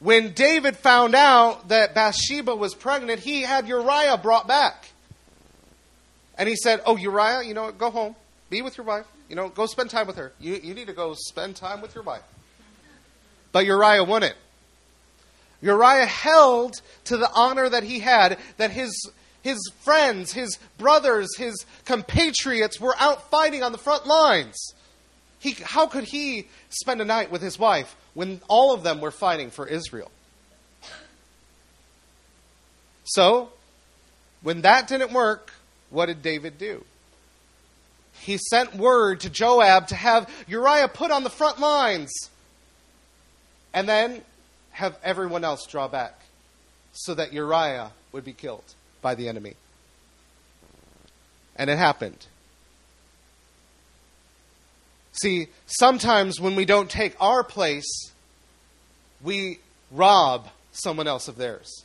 [0.00, 4.90] when David found out that Bathsheba was pregnant, he had Uriah brought back.
[6.36, 7.78] And he said, Oh, Uriah, you know, what?
[7.78, 8.16] go home.
[8.54, 9.04] Be with your wife.
[9.28, 10.30] You know, go spend time with her.
[10.38, 12.22] You, you need to go spend time with your wife.
[13.50, 14.36] But Uriah wouldn't.
[15.60, 19.10] Uriah held to the honor that he had, that his,
[19.42, 24.72] his friends, his brothers, his compatriots were out fighting on the front lines.
[25.40, 29.10] He, how could he spend a night with his wife when all of them were
[29.10, 30.12] fighting for Israel?
[33.02, 33.48] So,
[34.42, 35.52] when that didn't work,
[35.90, 36.84] what did David do?
[38.24, 42.10] He sent word to Joab to have Uriah put on the front lines
[43.74, 44.22] and then
[44.70, 46.18] have everyone else draw back
[46.94, 48.64] so that Uriah would be killed
[49.02, 49.56] by the enemy.
[51.56, 52.26] And it happened.
[55.12, 58.10] See, sometimes when we don't take our place,
[59.22, 59.58] we
[59.92, 61.84] rob someone else of theirs.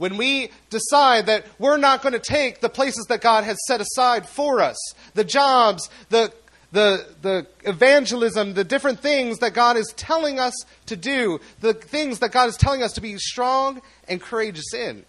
[0.00, 3.82] When we decide that we're not going to take the places that God has set
[3.82, 4.78] aside for us,
[5.12, 6.32] the jobs, the,
[6.72, 10.54] the, the evangelism, the different things that God is telling us
[10.86, 15.04] to do, the things that God is telling us to be strong and courageous in,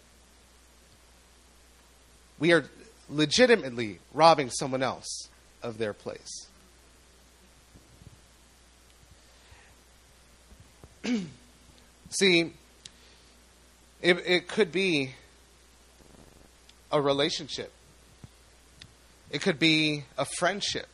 [2.37, 2.65] we are
[3.07, 5.29] legitimately robbing someone else
[5.63, 6.47] of their place.
[12.09, 12.51] See,
[14.01, 15.11] it, it could be
[16.91, 17.71] a relationship,
[19.29, 20.87] it could be a friendship,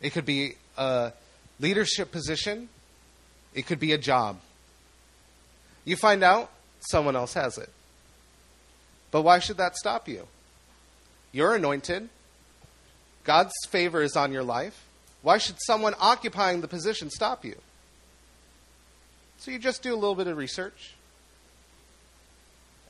[0.00, 1.12] it could be a
[1.60, 2.68] leadership position,
[3.54, 4.38] it could be a job.
[5.84, 7.70] You find out someone else has it.
[9.10, 10.26] But why should that stop you?
[11.32, 12.08] You're anointed.
[13.24, 14.84] God's favor is on your life.
[15.22, 17.56] Why should someone occupying the position stop you?
[19.38, 20.94] So you just do a little bit of research.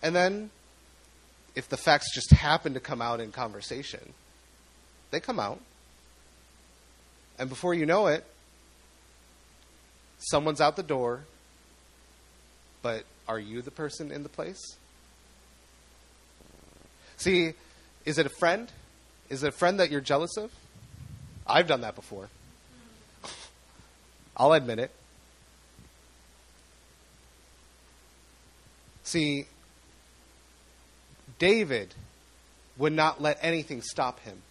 [0.03, 0.51] And then,
[1.55, 4.13] if the facts just happen to come out in conversation,
[5.11, 5.61] they come out.
[7.39, 8.25] And before you know it,
[10.19, 11.25] someone's out the door,
[12.83, 14.77] but are you the person in the place?
[17.17, 17.55] See,
[18.05, 18.71] is it a friend?
[19.29, 20.53] Is it a friend that you're jealous of?
[21.47, 22.29] I've done that before.
[24.37, 24.91] I'll admit it.
[29.03, 29.47] See,
[31.39, 31.95] David
[32.77, 34.43] would not let anything stop him.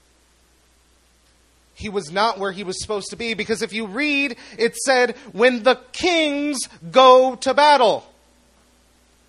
[1.74, 5.16] He was not where he was supposed to be because if you read, it said,
[5.32, 6.57] when the kings
[6.91, 8.03] go to battle.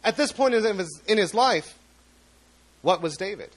[0.02, 1.78] At this point in his, in his life,
[2.80, 3.50] what was David?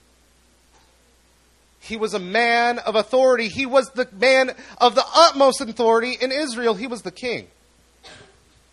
[1.80, 3.47] He was a man of authority.
[3.47, 6.76] He was the man of the utmost authority in Israel.
[6.76, 7.47] He was the king.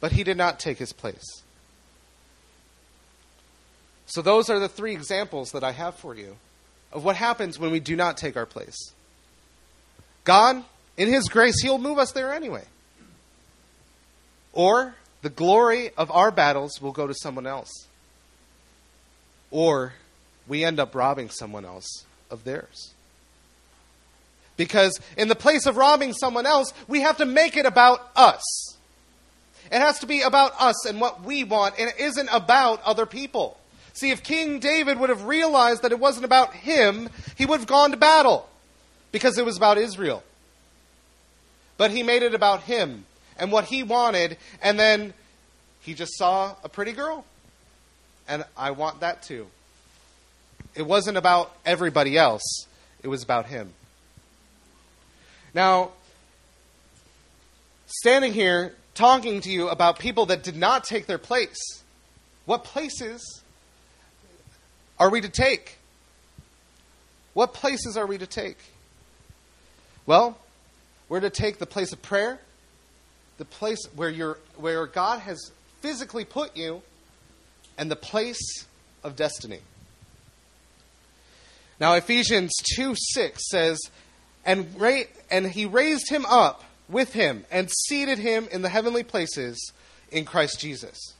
[0.01, 1.43] But he did not take his place.
[4.09, 6.37] So, those are the three examples that I have for you
[6.93, 8.93] of what happens when we do not take our place.
[10.25, 10.65] God,
[10.97, 12.65] in His grace, He'll move us there anyway.
[14.55, 17.87] Or the glory of our battles will go to someone else.
[19.51, 19.93] Or
[20.49, 22.95] we end up robbing someone else of theirs.
[24.57, 28.43] Because in the place of robbing someone else, we have to make it about us.
[29.71, 33.05] It has to be about us and what we want, and it isn't about other
[33.05, 33.59] people.
[33.99, 37.67] See, if King David would have realized that it wasn't about him, he would have
[37.67, 38.49] gone to battle
[39.11, 40.23] because it was about Israel.
[41.77, 45.15] But he made it about him and what he wanted, and then
[45.81, 47.25] he just saw a pretty girl.
[48.29, 49.49] And I want that too.
[50.77, 52.67] It wasn't about everybody else,
[53.03, 53.73] it was about him.
[55.55, 55.91] Now,
[57.87, 61.83] standing here talking to you about people that did not take their place,
[62.45, 63.43] what places
[64.99, 65.79] are we to take?
[67.35, 68.59] What places are we to take?
[70.07, 70.39] Well,
[71.09, 72.41] we're to take the place of prayer,
[73.39, 76.83] the place where you're, where God has physically put you,
[77.77, 78.67] and the place
[79.05, 79.61] of destiny.
[81.81, 83.79] Now, Ephesians 2 6 says,
[84.45, 89.05] and, ra- and he raised him up with him and seated him in the heavenly
[89.05, 89.73] places
[90.11, 91.15] in Christ Jesus.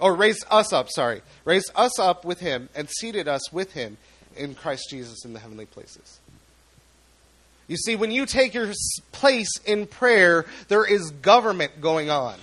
[0.00, 1.22] Or raised us up, sorry.
[1.44, 3.98] Raised us up with him and seated us with him
[4.36, 6.20] in Christ Jesus in the heavenly places.
[7.68, 8.72] You see, when you take your
[9.12, 12.36] place in prayer, there is government going on.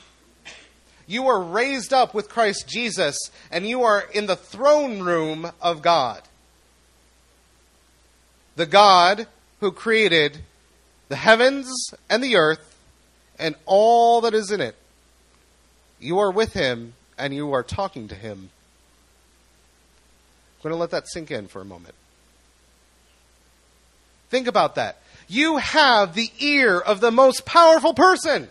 [1.07, 3.17] You are raised up with Christ Jesus,
[3.49, 6.21] and you are in the throne room of God.
[8.55, 9.27] The God
[9.59, 10.39] who created
[11.09, 12.77] the heavens and the earth
[13.39, 14.75] and all that is in it.
[15.99, 18.49] You are with him and you are talking to him.
[20.57, 21.95] I'm going to let that sink in for a moment.
[24.29, 24.97] Think about that.
[25.27, 28.49] You have the ear of the most powerful person.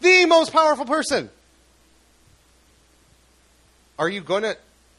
[0.00, 1.30] The most powerful person.
[3.98, 4.56] Are you going to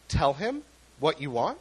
[0.08, 0.64] tell him
[1.00, 1.58] what you want?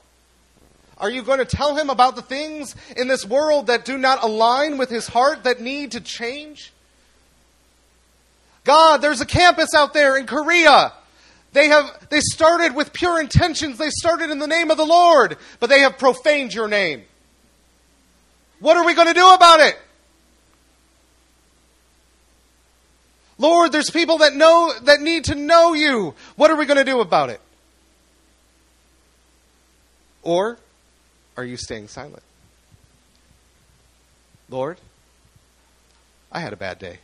[0.99, 4.23] Are you going to tell him about the things in this world that do not
[4.23, 6.73] align with his heart that need to change?
[8.65, 10.93] God, there's a campus out there in Korea.
[11.53, 13.79] They have they started with pure intentions.
[13.79, 17.03] They started in the name of the Lord, but they have profaned your name.
[18.61, 19.77] What are we going to do about it?
[23.39, 26.15] Lord, there's people that know that need to know you.
[26.37, 27.41] What are we going to do about it?
[30.23, 30.59] Or
[31.37, 32.23] are you staying silent?
[34.49, 34.79] Lord,
[36.31, 36.99] I had a bad day.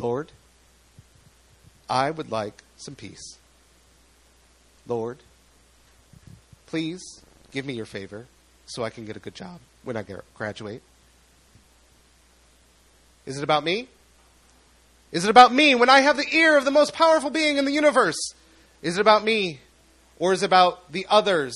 [0.00, 0.32] Lord,
[1.88, 3.36] I would like some peace.
[4.86, 5.18] Lord,
[6.66, 7.02] please
[7.52, 8.26] give me your favor
[8.64, 10.82] so I can get a good job when I graduate.
[13.26, 13.88] Is it about me?
[15.12, 17.66] Is it about me when I have the ear of the most powerful being in
[17.66, 18.34] the universe?
[18.80, 19.60] Is it about me?
[20.18, 21.54] Or is it about the others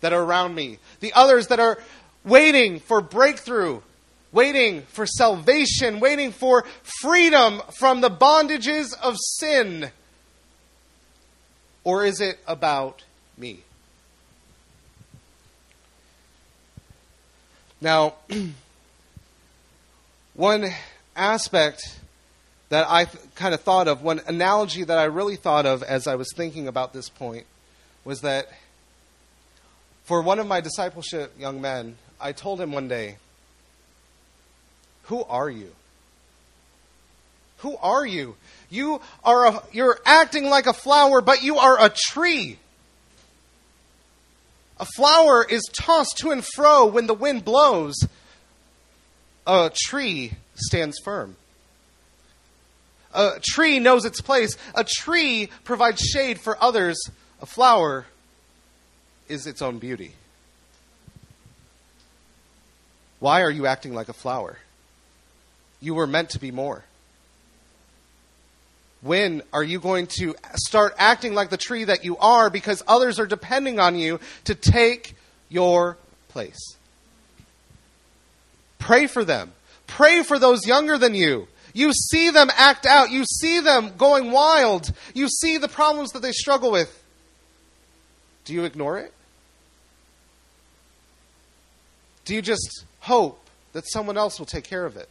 [0.00, 1.78] that are around me, the others that are
[2.24, 3.80] waiting for breakthrough,
[4.34, 6.64] waiting for salvation, waiting for
[7.00, 9.90] freedom from the bondages of sin?
[11.84, 13.04] Or is it about
[13.38, 13.60] me?
[17.80, 18.14] Now,
[20.34, 20.70] one
[21.14, 22.00] aspect
[22.70, 23.04] that I
[23.34, 26.66] kind of thought of, one analogy that I really thought of as I was thinking
[26.66, 27.46] about this point,
[28.04, 28.48] was that
[30.04, 33.18] for one of my discipleship young men, I told him one day,
[35.04, 35.72] Who are you?
[37.58, 38.36] Who are you?
[38.70, 42.58] You are a, you're acting like a flower, but you are a tree.
[44.78, 47.94] A flower is tossed to and fro when the wind blows.
[49.46, 51.36] A tree stands firm.
[53.14, 54.56] A tree knows its place.
[54.74, 57.00] A tree provides shade for others.
[57.40, 58.06] A flower
[59.28, 60.14] is its own beauty.
[63.20, 64.58] Why are you acting like a flower?
[65.80, 66.84] You were meant to be more.
[69.02, 73.18] When are you going to start acting like the tree that you are because others
[73.18, 75.14] are depending on you to take
[75.50, 75.98] your
[76.28, 76.76] place?
[78.78, 79.52] Pray for them.
[79.86, 81.48] Pray for those younger than you.
[81.74, 83.10] You see them act out.
[83.10, 84.90] You see them going wild.
[85.12, 87.02] You see the problems that they struggle with.
[88.46, 89.12] Do you ignore it?
[92.24, 93.38] Do you just hope
[93.74, 95.08] that someone else will take care of it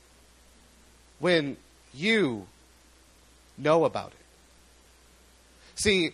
[1.23, 1.55] when
[1.93, 2.45] you
[3.57, 4.17] know about it?
[5.75, 6.11] See,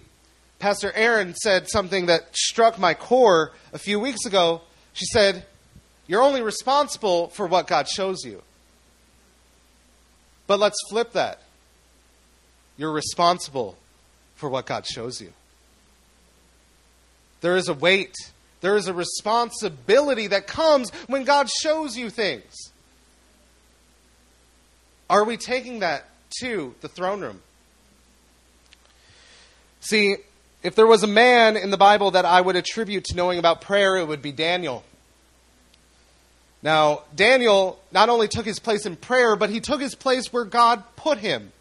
[0.59, 4.61] Pastor Erin said something that struck my core a few weeks ago.
[4.93, 5.45] She said,
[6.05, 8.43] You're only responsible for what God shows you.
[10.45, 11.41] But let's flip that.
[12.77, 13.77] You're responsible
[14.35, 15.33] for what God shows you.
[17.41, 18.13] There is a weight,
[18.61, 22.68] there is a responsibility that comes when God shows you things.
[25.09, 26.05] Are we taking that
[26.39, 27.41] to the throne room.
[29.81, 30.17] See,
[30.61, 33.61] if there was a man in the Bible that I would attribute to knowing about
[33.61, 34.83] prayer, it would be Daniel.
[36.61, 40.43] Now, Daniel not only took his place in prayer, but he took his place where
[40.43, 41.53] God put him.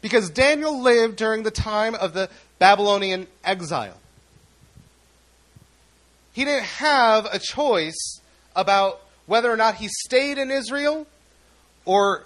[0.00, 3.96] Because Daniel lived during the time of the Babylonian exile.
[6.32, 8.20] He didn't have a choice
[8.54, 11.06] about whether or not he stayed in Israel
[11.84, 12.24] or,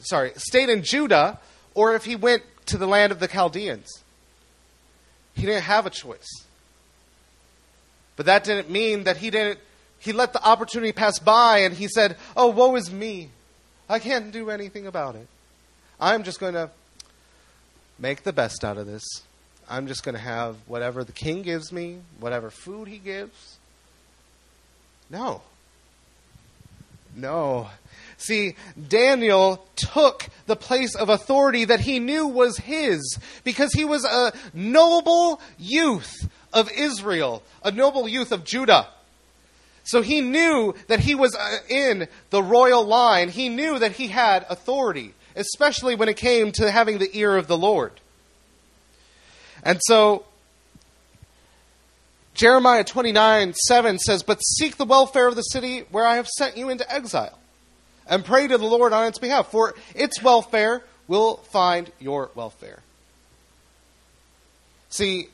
[0.00, 1.38] sorry, stayed in Judah
[1.74, 4.02] or if he went to the land of the Chaldeans.
[5.34, 6.44] He didn't have a choice.
[8.16, 9.60] But that didn't mean that he didn't
[10.00, 13.30] he let the opportunity pass by and he said, "Oh, woe is me.
[13.88, 15.26] I can't do anything about it.
[16.00, 16.70] I'm just going to
[17.98, 19.04] make the best out of this.
[19.68, 23.56] I'm just going to have whatever the king gives me, whatever food he gives."
[25.10, 25.42] No.
[27.14, 27.68] No.
[28.18, 28.56] See,
[28.88, 34.32] Daniel took the place of authority that he knew was his because he was a
[34.52, 38.88] noble youth of Israel, a noble youth of Judah.
[39.84, 43.28] So he knew that he was uh, in the royal line.
[43.28, 47.46] He knew that he had authority, especially when it came to having the ear of
[47.46, 47.92] the Lord.
[49.62, 50.26] And so
[52.34, 56.56] Jeremiah 29 7 says, But seek the welfare of the city where I have sent
[56.56, 57.38] you into exile
[58.08, 62.80] and pray to the Lord on its behalf, for its welfare will find your welfare.
[64.90, 65.28] See,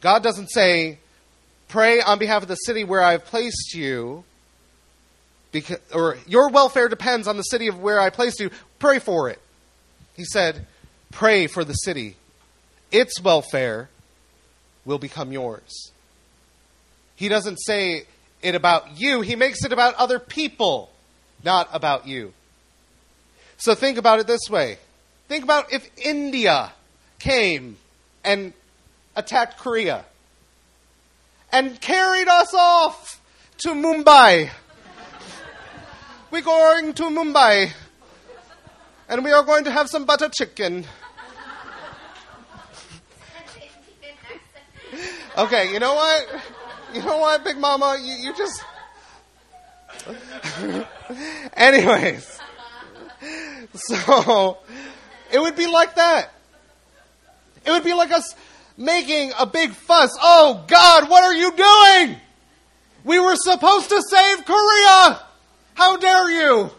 [0.00, 0.98] God doesn't say,
[1.68, 4.24] pray on behalf of the city where I've placed you,
[5.52, 8.50] because, or your welfare depends on the city of where I placed you.
[8.78, 9.40] Pray for it.
[10.14, 10.66] He said,
[11.10, 12.16] pray for the city.
[12.92, 13.88] Its welfare
[14.84, 15.90] will become yours.
[17.16, 18.04] He doesn't say
[18.42, 20.90] it about you, he makes it about other people
[21.44, 22.32] not about you.
[23.56, 24.78] So think about it this way
[25.28, 26.72] think about if India
[27.18, 27.76] came
[28.24, 28.52] and
[29.16, 30.04] attacked Korea
[31.52, 33.20] and carried us off
[33.58, 34.50] to Mumbai.
[36.30, 37.72] We're going to Mumbai
[39.08, 40.84] and we are going to have some butter chicken.
[45.36, 46.42] Okay, you know what?
[46.94, 47.98] You know what, Big Mama?
[48.00, 48.62] You, you just.
[51.54, 52.40] Anyways,
[53.74, 54.58] so
[55.32, 56.30] it would be like that.
[57.66, 58.34] It would be like us
[58.76, 60.10] making a big fuss.
[60.20, 62.20] Oh God, what are you doing?
[63.04, 65.20] We were supposed to save Korea.
[65.74, 66.70] How dare you?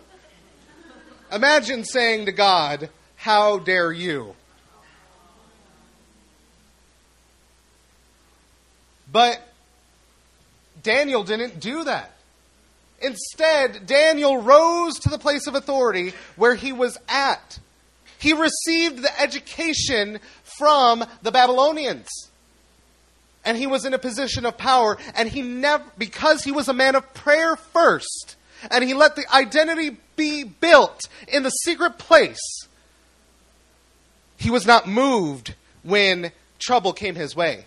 [1.32, 4.36] Imagine saying to God, How dare you?
[9.12, 9.42] But
[10.84, 12.15] Daniel didn't do that.
[13.02, 17.60] Instead, Daniel rose to the place of authority where he was at.
[18.18, 22.10] He received the education from the Babylonians.
[23.44, 26.74] And he was in a position of power, and he never, because he was a
[26.74, 28.36] man of prayer first,
[28.72, 32.68] and he let the identity be built in the secret place,
[34.38, 37.66] he was not moved when trouble came his way.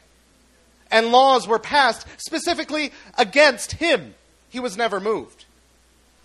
[0.91, 4.15] And laws were passed specifically against him
[4.49, 5.45] he was never moved.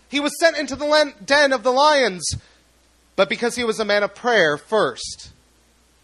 [0.09, 2.35] He was sent into the den of the lions,
[3.15, 5.31] but because he was a man of prayer first,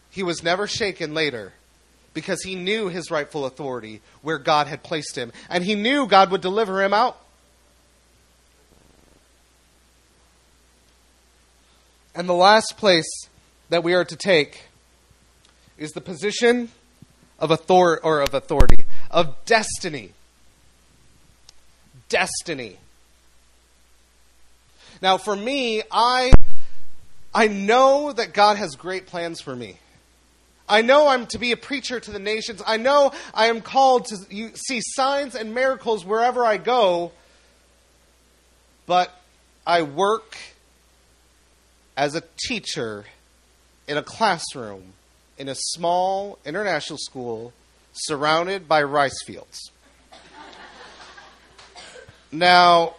[0.09, 1.53] he was never shaken later
[2.13, 6.31] because he knew his rightful authority where God had placed him, and he knew God
[6.31, 7.17] would deliver him out.
[12.15, 13.29] And the last place
[13.69, 14.63] that we are to take
[15.77, 16.69] is the position
[17.37, 20.11] of authority or of authority of destiny
[22.09, 22.77] destiny.
[25.01, 26.31] Now, for me, I,
[27.33, 29.77] I know that God has great plans for me.
[30.67, 32.61] I know I'm to be a preacher to the nations.
[32.65, 34.17] I know I am called to
[34.55, 37.11] see signs and miracles wherever I go.
[38.85, 39.11] But
[39.65, 40.37] I work
[41.97, 43.05] as a teacher
[43.87, 44.93] in a classroom
[45.37, 47.53] in a small international school
[47.93, 49.71] surrounded by rice fields.
[52.31, 52.95] Now,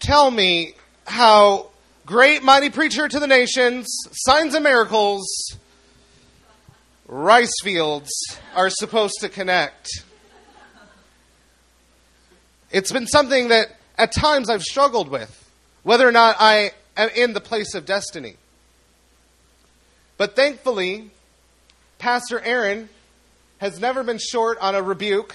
[0.00, 0.74] tell me
[1.06, 1.70] how
[2.04, 5.26] great mighty preacher to the nations, signs and miracles,
[7.06, 8.10] rice fields
[8.56, 10.02] are supposed to connect.
[12.70, 15.50] It's been something that at times I've struggled with,
[15.84, 18.36] whether or not I am in the place of destiny.
[20.16, 21.10] But thankfully,
[21.98, 22.88] Pastor Erin
[23.58, 25.34] has never been short on a rebuke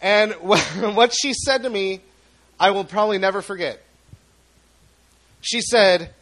[0.00, 2.00] and what she said to me,
[2.58, 3.82] I will probably never forget.
[5.40, 6.12] She said,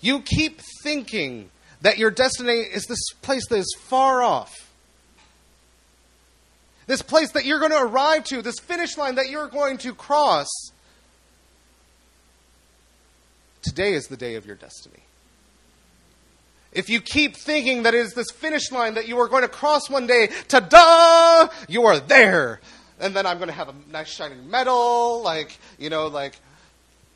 [0.00, 1.50] you keep thinking
[1.82, 4.54] that your destiny is this place that is far off,
[6.86, 9.94] this place that you're going to arrive to, this finish line that you're going to
[9.94, 10.48] cross,
[13.62, 15.02] today is the day of your destiny.
[16.72, 19.48] If you keep thinking that it is this finish line that you are going to
[19.48, 22.60] cross one day, ta da, you are there.
[23.00, 26.38] And then I'm going to have a nice shining medal, like, you know, like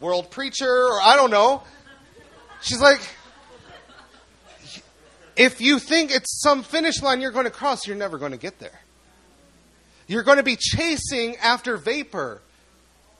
[0.00, 1.62] world preacher, or I don't know.
[2.62, 3.00] She's like,
[5.36, 8.38] if you think it's some finish line you're going to cross, you're never going to
[8.38, 8.80] get there.
[10.06, 12.40] You're going to be chasing after vapor.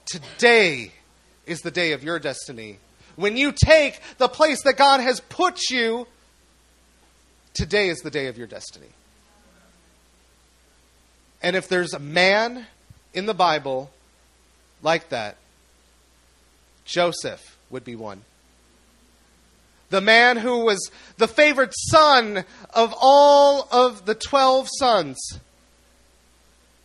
[0.06, 0.92] Today
[1.46, 2.78] is the day of your destiny.
[3.16, 6.06] When you take the place that God has put you,
[7.52, 8.88] today is the day of your destiny.
[11.44, 12.66] And if there's a man
[13.12, 13.90] in the Bible
[14.82, 15.36] like that,
[16.86, 18.22] Joseph would be one.
[19.90, 25.18] The man who was the favorite son of all of the 12 sons.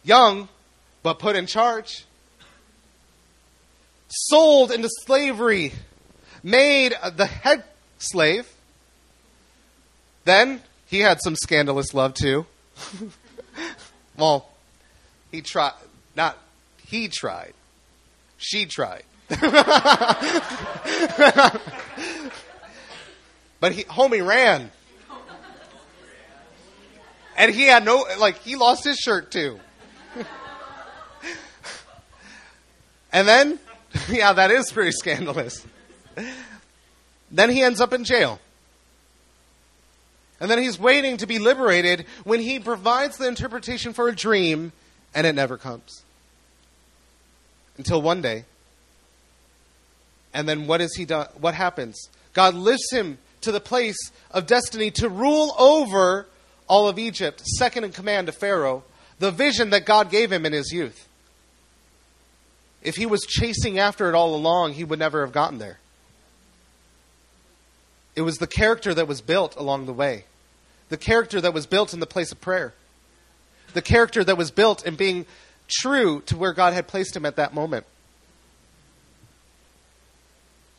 [0.03, 0.49] Young,
[1.03, 2.03] but put in charge.
[4.09, 5.71] Sold into slavery.
[6.43, 7.63] Made the head
[7.97, 8.45] slave.
[10.25, 12.45] Then he had some scandalous love too.
[14.19, 14.49] well,
[15.31, 15.73] he tried.
[16.15, 16.37] Not
[16.89, 17.53] he tried.
[18.37, 19.03] She tried.
[19.29, 19.39] but
[23.71, 24.71] he, homie ran.
[27.37, 29.59] And he had no, like, he lost his shirt too.
[33.13, 33.59] and then,
[34.09, 35.63] yeah, that is pretty scandalous.
[37.31, 38.39] Then he ends up in jail.
[40.39, 44.71] And then he's waiting to be liberated when he provides the interpretation for a dream
[45.13, 46.03] and it never comes.
[47.77, 48.45] Until one day.
[50.33, 51.27] And then what is he done?
[51.39, 52.09] What happens?
[52.33, 53.97] God lifts him to the place
[54.31, 56.27] of destiny to rule over
[56.67, 58.83] all of Egypt, second in command to Pharaoh,
[59.17, 61.07] the vision that God gave him in his youth.
[62.81, 65.79] If he was chasing after it all along, he would never have gotten there.
[68.15, 70.25] It was the character that was built along the way,
[70.89, 72.73] the character that was built in the place of prayer,
[73.73, 75.25] the character that was built in being
[75.67, 77.85] true to where God had placed him at that moment.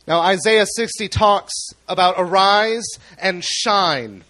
[0.07, 1.53] Now, Isaiah 60 talks
[1.87, 2.85] about arise
[3.17, 4.23] and shine.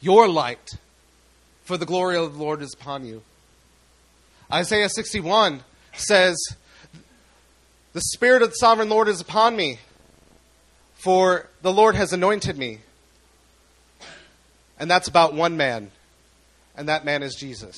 [0.00, 0.76] Your light,
[1.64, 3.22] for the glory of the Lord is upon you.
[4.52, 5.62] Isaiah 61
[5.94, 6.36] says,
[7.94, 9.78] The Spirit of the sovereign Lord is upon me,
[10.94, 12.80] for the Lord has anointed me.
[14.78, 15.90] And that's about one man,
[16.76, 17.76] and that man is Jesus.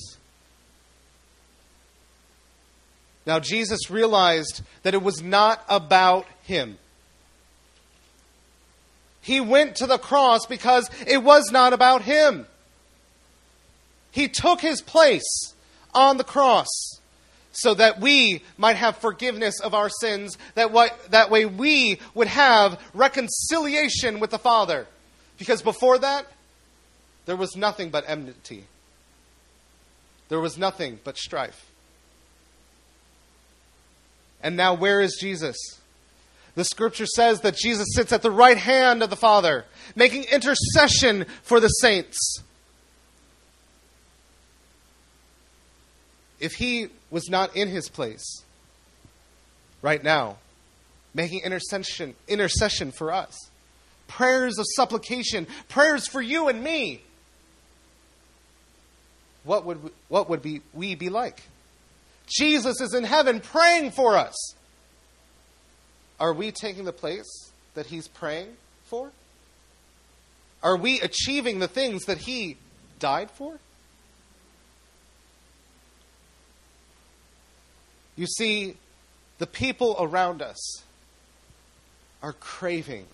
[3.27, 6.79] Now, Jesus realized that it was not about him.
[9.21, 12.47] He went to the cross because it was not about him.
[14.11, 15.55] He took his place
[15.95, 16.69] on the cross
[17.51, 22.29] so that we might have forgiveness of our sins, that, what, that way we would
[22.29, 24.87] have reconciliation with the Father.
[25.39, 26.27] Because before that,
[27.27, 28.65] there was nothing but enmity,
[30.29, 31.71] there was nothing but strife.
[34.43, 35.57] And now, where is Jesus?
[36.55, 39.65] The scripture says that Jesus sits at the right hand of the Father,
[39.97, 42.43] making intercession for the saints.
[46.39, 48.43] If he was not in his place
[49.83, 50.37] right now,
[51.15, 53.51] making intercession, intercession for us,
[54.07, 57.03] prayers of supplication, prayers for you and me,
[59.45, 61.43] what would, we, what would be, we be like?
[62.27, 64.55] Jesus is in heaven praying for us.
[66.19, 69.11] Are we taking the place that he's praying for?
[70.63, 72.57] Are we achieving the things that he
[72.99, 73.59] died for?
[78.17, 78.77] You see,
[79.39, 80.83] the people around us
[82.23, 83.07] are craving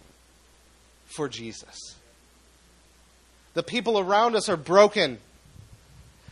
[1.07, 1.97] for Jesus.
[3.55, 5.19] The people around us are broken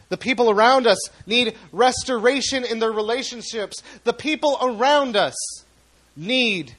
[0.08, 3.82] the people around us need restoration in their relationships.
[4.04, 5.34] The people around us
[6.16, 6.74] need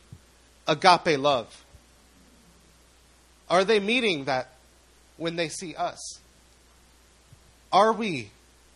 [0.67, 1.65] agape love.
[3.49, 4.49] Are they meeting that
[5.17, 6.19] when they see us?
[7.71, 8.31] Are we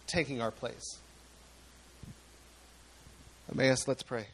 [0.07, 0.99] taking our place?
[3.51, 4.27] Emmaus, let's pray.